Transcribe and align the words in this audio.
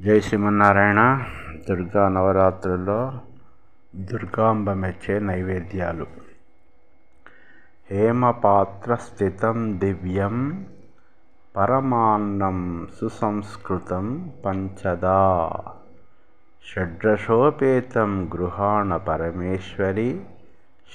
జై 0.00 0.20
శ్రీమన్నారాయణ. 0.20 1.24
దుర్గా 1.68 2.08
నవరాత్రుల్లో 2.08 3.12
దుర్గాంబ 3.94 4.70
మెచ్చే 4.70 5.18
నైవేద్యాలు. 5.18 6.06
హేమపాత్ర 7.90 8.94
స్థితం 8.94 9.78
దివ్యం 9.78 10.66
పరమాన్నం 11.56 12.88
సుసంస్కృతం 13.00 14.32
పంచదా. 14.44 15.50
షడ్రశోపేతం 16.66 18.30
గృహాణ 18.34 18.96
పరమేశ్వరి 18.96 20.24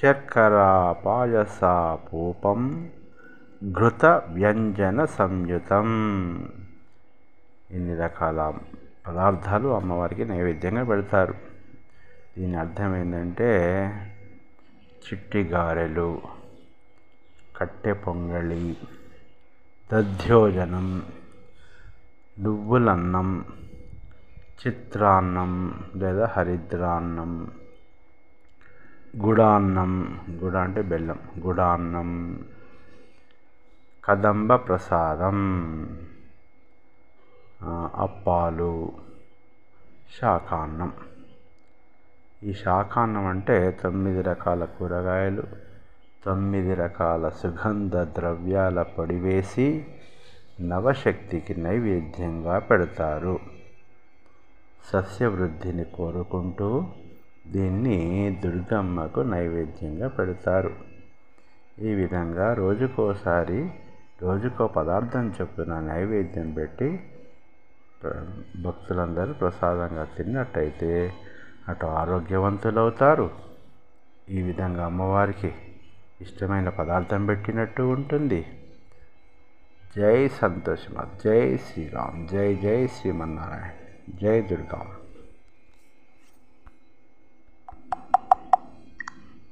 శర్కరా 0.04 0.96
పాయస 1.06 1.60
పూపం 2.14 2.90
ఘృత 3.72 4.06
వ్యంజన 4.06 5.06
సంయుతం. 5.06 5.88
ఇన్ని 7.72 7.96
రకాల 7.96 8.54
పదార్థాలు 9.10 9.68
అమ్మవారికి 9.70 10.26
నైవేద్యంగా 10.26 10.84
పెడతారు. 10.84 11.34
దీని 12.38 12.56
అర్థం 12.56 12.96
ఏంటంటే 12.96 13.48
చిట్టి 15.06 15.42
గారెలు 15.44 16.22
కట్టె 17.58 17.94
పొంగళి 17.94 18.78
దధ్యోజనం 19.94 21.04
నువ్వులన్నం 22.40 23.46
చిత్రాన్నం 24.62 25.52
లేదా 25.96 26.26
హరిద్రాన్నం 26.26 27.52
గుడాన్నం 29.26 30.22
గుడ 30.32 30.56
అంటే 30.56 30.82
బెల్లం 30.82 31.20
గుడాన్నం 31.48 32.10
కదంబ 34.06 34.54
ప్రసాదం. 34.54 35.38
అప్పాలు. 37.96 38.92
శాకాన్నం 40.22 40.94
ఈ 42.44 42.54
శాకాన్నం 42.54 43.26
అంటే 43.26 43.78
తొమ్మిది 43.84 44.22
రకాల 44.22 44.66
కూరగాయలు 44.66 45.44
తొమ్మిది 46.26 46.74
రకాల 46.74 47.30
సుగంధ 47.30 47.98
ద్రవ్యాల 47.98 48.82
పొడి 48.82 49.20
వేసి 49.20 49.86
నవశక్తికి 50.62 51.62
నైవేద్యంగా 51.62 52.60
పెడతారు. 52.60 53.40
సస్యవృద్ధిని 54.94 55.84
కోరుకుంటూ 55.84 56.84
దీన్ని 57.48 58.40
దుర్గమ్మకు 58.44 59.20
నైవేద్యంగా 59.20 60.08
పెడతారు. 60.08 60.72
ఈ 61.82 61.94
విధంగా 61.94 62.54
రోజుకోసారి 62.54 63.72
రోజుకో 64.22 64.68
పదార్థం 64.68 65.34
చొప్పున 65.42 65.80
నైవేద్యం 65.80 66.52
పెట్టి 66.52 67.00
భక్తులందరూ 68.62 69.34
ప్రసాదంగా 69.34 70.04
తిన్నట్టయితే 70.04 71.14
అటు 71.68 71.86
ఆరోగ్యవంతులవుతారు. 71.86 73.30
ఈ 74.30 74.42
విధంగా 74.42 74.86
అమ్మవారికి 74.86 75.54
ఇష్టమైన 76.22 76.70
పదార్థం 76.70 77.26
పెట్టినట్టు 77.26 77.82
ఉంటుంది. 77.82 78.46
జై 79.98 80.28
సంతోష్ 80.28 80.88
జై 81.26 81.58
శ్రీరామ్ 81.58 82.28
జై 82.28 82.56
జై 82.56 82.88
శ్రీమన్నారాయణ 82.88 83.70
జై 84.22 84.42
దుర్గా 84.42 84.86